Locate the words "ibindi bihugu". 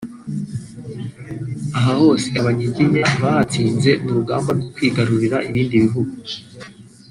5.49-6.15